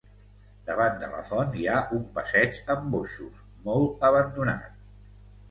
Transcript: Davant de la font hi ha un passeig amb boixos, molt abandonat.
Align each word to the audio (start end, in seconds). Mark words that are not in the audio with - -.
Davant 0.69 0.95
de 1.03 1.09
la 1.11 1.19
font 1.31 1.53
hi 1.63 1.67
ha 1.73 1.75
un 1.99 2.07
passeig 2.15 2.57
amb 2.77 2.89
boixos, 2.95 3.45
molt 3.69 4.09
abandonat. 4.11 4.83